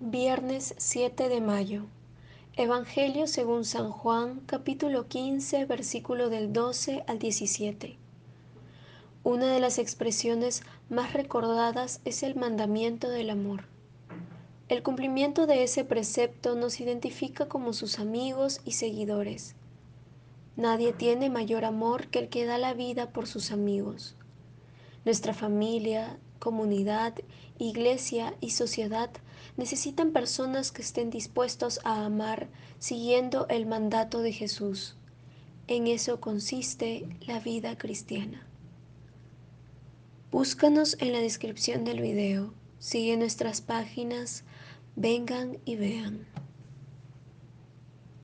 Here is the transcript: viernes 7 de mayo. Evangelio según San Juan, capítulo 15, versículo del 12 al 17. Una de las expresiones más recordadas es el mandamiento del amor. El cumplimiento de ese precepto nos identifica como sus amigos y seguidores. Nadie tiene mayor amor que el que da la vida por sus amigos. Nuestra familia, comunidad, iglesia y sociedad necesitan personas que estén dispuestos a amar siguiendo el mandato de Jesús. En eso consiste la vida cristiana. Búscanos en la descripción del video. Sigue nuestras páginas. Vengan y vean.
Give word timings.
viernes 0.00 0.76
7 0.78 1.28
de 1.28 1.40
mayo. 1.40 1.86
Evangelio 2.56 3.26
según 3.26 3.64
San 3.64 3.90
Juan, 3.90 4.40
capítulo 4.46 5.08
15, 5.08 5.64
versículo 5.64 6.30
del 6.30 6.52
12 6.52 7.02
al 7.08 7.18
17. 7.18 7.98
Una 9.24 9.52
de 9.52 9.58
las 9.58 9.78
expresiones 9.78 10.62
más 10.88 11.14
recordadas 11.14 12.00
es 12.04 12.22
el 12.22 12.36
mandamiento 12.36 13.08
del 13.08 13.30
amor. 13.30 13.64
El 14.68 14.84
cumplimiento 14.84 15.48
de 15.48 15.64
ese 15.64 15.84
precepto 15.84 16.54
nos 16.54 16.78
identifica 16.78 17.48
como 17.48 17.72
sus 17.72 17.98
amigos 17.98 18.60
y 18.64 18.72
seguidores. 18.72 19.56
Nadie 20.54 20.92
tiene 20.92 21.28
mayor 21.28 21.64
amor 21.64 22.06
que 22.06 22.20
el 22.20 22.28
que 22.28 22.46
da 22.46 22.58
la 22.58 22.72
vida 22.72 23.10
por 23.10 23.26
sus 23.26 23.50
amigos. 23.50 24.14
Nuestra 25.04 25.34
familia, 25.34 26.20
comunidad, 26.38 27.14
iglesia 27.58 28.34
y 28.40 28.50
sociedad 28.50 29.10
necesitan 29.56 30.12
personas 30.12 30.72
que 30.72 30.82
estén 30.82 31.10
dispuestos 31.10 31.80
a 31.84 32.04
amar 32.04 32.48
siguiendo 32.78 33.46
el 33.48 33.66
mandato 33.66 34.20
de 34.20 34.32
Jesús. 34.32 34.96
En 35.66 35.86
eso 35.86 36.20
consiste 36.20 37.06
la 37.26 37.40
vida 37.40 37.76
cristiana. 37.76 38.46
Búscanos 40.30 40.96
en 41.00 41.12
la 41.12 41.20
descripción 41.20 41.84
del 41.84 42.00
video. 42.00 42.54
Sigue 42.78 43.16
nuestras 43.16 43.60
páginas. 43.60 44.44
Vengan 44.94 45.58
y 45.64 45.76
vean. 45.76 46.26